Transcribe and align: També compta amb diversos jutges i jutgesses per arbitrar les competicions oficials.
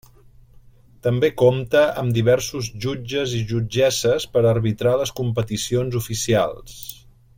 També 1.07 1.29
compta 1.41 1.83
amb 2.03 2.15
diversos 2.15 2.69
jutges 2.85 3.35
i 3.41 3.43
jutgesses 3.51 4.25
per 4.39 4.43
arbitrar 4.53 4.95
les 5.03 5.13
competicions 5.21 6.01
oficials. 6.01 6.81